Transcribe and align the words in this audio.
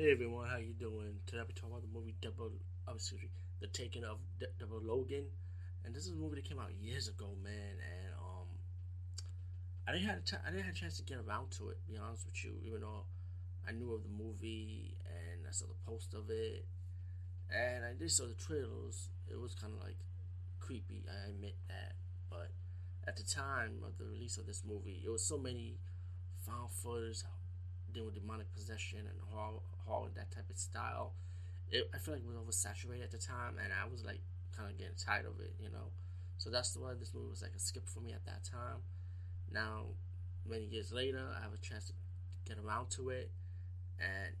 Hey 0.00 0.12
everyone, 0.12 0.48
how 0.48 0.56
you 0.56 0.72
doing? 0.72 1.20
Today 1.26 1.40
I'll 1.40 1.46
be 1.46 1.52
talking 1.52 1.76
about 1.76 1.82
the 1.82 1.92
movie 1.92 2.14
Double, 2.22 2.52
oh, 2.88 2.94
excuse 2.94 3.20
me, 3.20 3.28
The 3.60 3.66
Taking 3.66 4.02
of 4.02 4.16
D- 4.38 4.46
Deborah 4.58 4.80
Logan, 4.80 5.26
and 5.84 5.94
this 5.94 6.06
is 6.06 6.12
a 6.12 6.14
movie 6.14 6.36
that 6.36 6.48
came 6.48 6.58
out 6.58 6.72
years 6.80 7.06
ago, 7.06 7.36
man. 7.44 7.76
And 7.76 8.14
um, 8.16 8.48
I 9.86 9.92
didn't 9.92 10.08
have 10.08 10.24
t- 10.24 10.40
I 10.40 10.52
didn't 10.52 10.64
have 10.64 10.74
a 10.74 10.78
chance 10.78 10.96
to 10.96 11.02
get 11.02 11.18
around 11.18 11.50
to 11.58 11.68
it. 11.68 11.84
To 11.84 11.92
be 11.92 11.98
honest 11.98 12.24
with 12.24 12.42
you, 12.42 12.52
even 12.64 12.80
though 12.80 13.04
I 13.68 13.72
knew 13.72 13.92
of 13.92 14.02
the 14.02 14.08
movie 14.08 14.96
and 15.04 15.44
I 15.46 15.52
saw 15.52 15.66
the 15.66 15.76
post 15.84 16.14
of 16.14 16.30
it, 16.30 16.64
and 17.54 17.84
I 17.84 17.92
did 17.92 18.10
saw 18.10 18.24
the 18.24 18.40
trailers. 18.40 19.10
It 19.30 19.38
was 19.38 19.54
kind 19.54 19.74
of 19.74 19.84
like 19.84 19.98
creepy. 20.60 21.04
I 21.12 21.28
admit 21.28 21.56
that, 21.68 21.92
but 22.30 22.48
at 23.06 23.18
the 23.18 23.22
time 23.22 23.84
of 23.84 23.98
the 23.98 24.06
release 24.06 24.38
of 24.38 24.46
this 24.46 24.62
movie, 24.66 25.02
it 25.04 25.10
was 25.10 25.22
so 25.22 25.36
many 25.36 25.76
found 26.40 26.70
footage 26.70 27.20
dealing 27.92 28.12
with 28.12 28.20
demonic 28.20 28.52
possession 28.52 29.00
and 29.00 29.18
horror, 29.30 30.08
that 30.14 30.30
type 30.30 30.48
of 30.50 30.56
style. 30.56 31.12
It, 31.70 31.88
I 31.94 31.98
feel 31.98 32.14
like 32.14 32.22
it 32.22 32.28
was 32.28 32.36
oversaturated 32.36 33.04
at 33.04 33.10
the 33.10 33.18
time, 33.18 33.56
and 33.62 33.72
I 33.72 33.90
was 33.90 34.04
like 34.04 34.20
kind 34.56 34.70
of 34.70 34.78
getting 34.78 34.94
tired 34.98 35.26
of 35.26 35.40
it, 35.40 35.54
you 35.60 35.70
know. 35.70 35.92
So 36.38 36.50
that's 36.50 36.76
why 36.76 36.94
this 36.98 37.12
movie 37.14 37.30
was 37.30 37.42
like 37.42 37.54
a 37.54 37.60
skip 37.60 37.88
for 37.88 38.00
me 38.00 38.12
at 38.12 38.24
that 38.26 38.44
time. 38.44 38.82
Now, 39.52 39.94
many 40.48 40.64
years 40.64 40.92
later, 40.92 41.20
I 41.36 41.42
have 41.42 41.52
a 41.52 41.58
chance 41.58 41.86
to 41.86 41.92
get 42.46 42.58
around 42.58 42.90
to 42.90 43.10
it, 43.10 43.30
and 43.98 44.34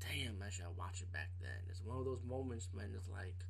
damn, 0.00 0.42
I 0.44 0.50
should 0.50 0.64
have 0.64 0.76
watched 0.78 1.02
it 1.02 1.12
back 1.12 1.30
then. 1.40 1.66
It's 1.68 1.82
one 1.82 1.98
of 1.98 2.04
those 2.04 2.22
moments, 2.26 2.68
man. 2.74 2.90
It's 2.94 3.08
like 3.08 3.46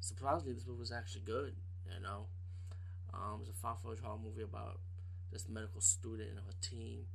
surprisingly, 0.00 0.54
this 0.54 0.66
movie 0.66 0.80
was 0.80 0.92
actually 0.92 1.22
good, 1.22 1.54
you 1.84 2.00
know. 2.02 2.26
Um, 3.12 3.40
it's 3.40 3.50
a 3.50 3.54
found 3.54 3.78
footage 3.80 4.02
horror 4.02 4.18
movie 4.22 4.42
about 4.42 4.80
this 5.32 5.48
medical 5.48 5.80
student 5.80 6.30
and 6.30 6.38
her 6.38 6.54
team 6.60 7.06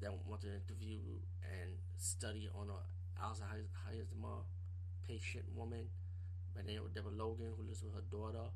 that 0.00 0.12
wanted 0.26 0.48
to 0.48 0.54
interview 0.54 0.98
and 1.42 1.70
study 1.96 2.48
on 2.54 2.68
a 2.68 2.80
Alzheimer's 3.22 3.72
patient 5.06 5.44
woman 5.54 5.86
by 6.54 6.62
the 6.62 6.72
name 6.72 6.82
of 6.84 6.94
Deborah 6.94 7.12
Logan, 7.12 7.52
who 7.56 7.64
lives 7.66 7.82
with 7.82 7.94
her 7.94 8.04
daughter. 8.10 8.50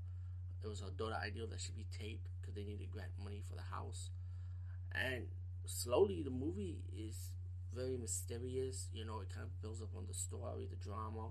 It 0.63 0.69
was 0.69 0.81
her 0.81 0.93
daughter 0.97 1.17
ideal 1.17 1.47
that 1.49 1.61
she 1.61 1.73
be 1.73 1.87
taped 1.89 2.29
because 2.41 2.55
they 2.55 2.65
needed 2.65 2.81
to 2.81 2.93
grant 2.93 3.13
money 3.23 3.43
for 3.49 3.57
the 3.57 3.75
house. 3.75 4.11
And 4.93 5.25
slowly, 5.65 6.23
the 6.23 6.31
movie 6.31 6.85
is 6.93 7.33
very 7.75 7.97
mysterious. 7.97 8.89
You 8.93 9.05
know, 9.07 9.21
it 9.21 9.31
kind 9.33 9.47
of 9.47 9.61
builds 9.63 9.81
up 9.81 9.95
on 9.97 10.05
the 10.07 10.15
story, 10.15 10.69
the 10.69 10.77
drama. 10.77 11.31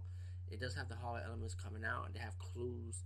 It 0.50 0.60
does 0.60 0.74
have 0.76 0.90
the 0.90 0.96
horror 0.96 1.22
elements 1.24 1.54
coming 1.54 1.86
out, 1.86 2.08
and 2.08 2.16
they 2.16 2.20
have 2.20 2.40
clues 2.40 3.04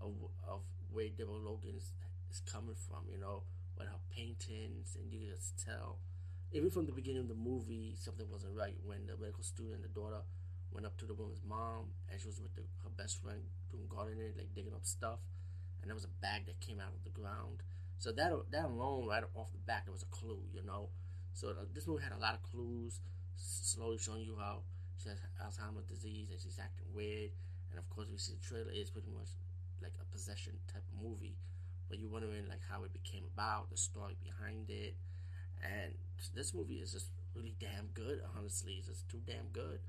of, 0.00 0.12
of 0.48 0.62
where 0.90 1.08
Deborah 1.08 1.38
Logan 1.38 1.74
is, 1.76 1.92
is 2.30 2.40
coming 2.40 2.74
from. 2.74 3.06
You 3.12 3.20
know, 3.20 3.44
with 3.78 3.88
her 3.88 4.02
paintings, 4.10 4.96
and 4.98 5.12
you 5.12 5.20
can 5.20 5.36
just 5.36 5.62
tell 5.62 5.98
even 6.52 6.70
from 6.70 6.86
the 6.86 6.92
beginning 6.92 7.22
of 7.22 7.28
the 7.28 7.34
movie, 7.34 7.94
something 7.98 8.26
wasn't 8.30 8.56
right 8.56 8.74
when 8.84 9.06
the 9.06 9.16
medical 9.16 9.42
student, 9.42 9.76
and 9.76 9.84
the 9.84 9.88
daughter, 9.88 10.22
went 10.72 10.86
up 10.86 10.96
to 10.98 11.06
the 11.06 11.14
woman's 11.14 11.42
mom 11.46 11.90
and 12.10 12.20
she 12.20 12.26
was 12.26 12.40
with 12.40 12.54
the, 12.54 12.62
her 12.82 12.90
best 12.96 13.20
friend 13.22 13.40
doing 13.70 13.86
gardening, 13.88 14.32
like 14.36 14.54
digging 14.54 14.74
up 14.74 14.86
stuff, 14.86 15.18
and 15.82 15.90
there 15.90 15.94
was 15.94 16.04
a 16.04 16.14
bag 16.22 16.46
that 16.46 16.60
came 16.60 16.78
out 16.78 16.94
of 16.94 17.02
the 17.04 17.10
ground. 17.10 17.62
So 17.98 18.12
that 18.12 18.32
that 18.50 18.64
alone, 18.64 19.06
right 19.06 19.24
off 19.34 19.52
the 19.52 19.58
back, 19.58 19.84
there 19.84 19.92
was 19.92 20.02
a 20.02 20.12
clue, 20.14 20.40
you 20.54 20.64
know. 20.64 20.88
So 21.32 21.50
uh, 21.50 21.68
this 21.74 21.86
movie 21.86 22.02
had 22.02 22.12
a 22.12 22.22
lot 22.22 22.34
of 22.34 22.42
clues, 22.42 23.00
slowly 23.36 23.98
showing 23.98 24.22
you 24.22 24.36
how 24.38 24.62
she 24.96 25.08
has 25.08 25.18
Alzheimer's 25.40 25.86
disease 25.86 26.28
and 26.30 26.40
she's 26.40 26.58
acting 26.58 26.86
weird. 26.94 27.30
And 27.70 27.78
of 27.78 27.88
course, 27.90 28.08
we 28.10 28.18
see 28.18 28.34
the 28.34 28.46
trailer 28.46 28.72
is 28.72 28.90
pretty 28.90 29.10
much 29.10 29.36
like 29.82 29.94
a 30.00 30.04
possession 30.10 30.54
type 30.72 30.82
of 30.82 31.02
movie, 31.02 31.36
but 31.88 31.98
you're 31.98 32.10
wondering 32.10 32.48
like 32.48 32.60
how 32.68 32.84
it 32.84 32.92
became 32.92 33.24
about, 33.32 33.70
the 33.70 33.76
story 33.76 34.16
behind 34.22 34.68
it 34.68 34.96
this 36.34 36.54
movie 36.54 36.80
is 36.80 36.92
just 36.92 37.10
really 37.34 37.54
damn 37.58 37.88
good. 37.94 38.20
Honestly, 38.36 38.74
it's 38.78 38.88
just 38.88 39.08
too 39.08 39.20
damn 39.26 39.48
good. 39.52 39.80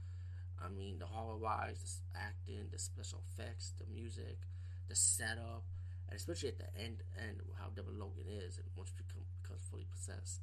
I 0.63 0.69
mean, 0.69 0.99
the 0.99 1.05
horror 1.05 1.37
wise, 1.37 2.01
the 2.13 2.19
acting, 2.19 2.69
the 2.71 2.79
special 2.79 3.21
effects, 3.31 3.73
the 3.79 3.85
music, 3.91 4.37
the 4.89 4.95
setup, 4.95 5.63
and 6.07 6.17
especially 6.17 6.49
at 6.49 6.59
the 6.59 6.69
end, 6.77 7.01
and 7.17 7.41
how 7.57 7.69
Deborah 7.73 7.97
Logan 7.97 8.29
is, 8.29 8.57
and 8.57 8.67
once 8.75 8.91
become, 8.91 9.25
becomes 9.41 9.61
fully 9.69 9.87
possessed, 9.89 10.41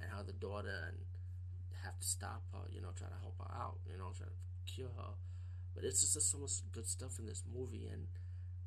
and 0.00 0.10
how 0.10 0.22
the 0.22 0.32
daughter 0.32 0.90
and 0.90 0.98
have 1.84 1.98
to 1.98 2.06
stop 2.06 2.42
her, 2.52 2.66
you 2.70 2.80
know, 2.80 2.90
try 2.96 3.08
to 3.08 3.20
help 3.22 3.38
her 3.38 3.54
out, 3.54 3.78
you 3.86 3.96
know, 3.96 4.10
try 4.16 4.26
to 4.26 4.38
cure 4.66 4.90
her. 4.98 5.14
But 5.74 5.84
it's 5.84 6.00
just, 6.00 6.14
just 6.14 6.30
so 6.30 6.38
much 6.38 6.66
good 6.72 6.86
stuff 6.86 7.18
in 7.18 7.26
this 7.26 7.44
movie, 7.46 7.88
and 7.92 8.06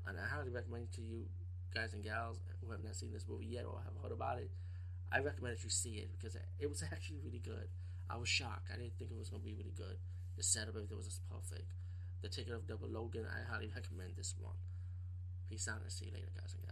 and 0.07 0.17
I 0.19 0.27
highly 0.27 0.51
recommend 0.51 0.91
to 0.93 1.01
you 1.01 1.27
guys 1.73 1.93
and 1.93 2.03
gals 2.03 2.39
who 2.61 2.71
have 2.71 2.83
not 2.83 2.95
seen 2.95 3.11
this 3.11 3.25
movie 3.27 3.47
yet 3.47 3.65
or 3.65 3.79
have 3.83 3.95
heard 4.03 4.11
about 4.11 4.37
it 4.37 4.51
I 5.13 5.19
recommend 5.19 5.55
that 5.55 5.63
you 5.63 5.69
see 5.69 6.01
it 6.01 6.09
because 6.17 6.35
it 6.35 6.67
was 6.67 6.81
actually 6.81 7.19
really 7.23 7.37
good. 7.39 7.69
I 8.09 8.17
was 8.17 8.27
shocked. 8.27 8.73
I 8.73 8.77
didn't 8.77 8.97
think 8.97 9.11
it 9.11 9.17
was 9.17 9.29
going 9.29 9.43
to 9.43 9.45
be 9.45 9.53
really 9.53 9.73
good. 9.77 9.97
The 10.35 10.43
setup, 10.43 10.75
everything 10.75 10.97
was 10.97 11.05
just 11.05 11.21
perfect. 11.29 11.69
The 12.21 12.29
Ticket 12.29 12.53
of 12.53 12.67
Deborah 12.67 12.87
Logan, 12.87 13.25
I 13.29 13.45
highly 13.51 13.69
recommend 13.73 14.17
this 14.17 14.33
one. 14.39 14.57
Peace 15.49 15.67
out 15.67 15.81
and 15.83 15.91
see 15.91 16.05
you 16.05 16.11
later, 16.13 16.33
guys 16.35 16.55
and 16.57 16.63
gals. 16.63 16.71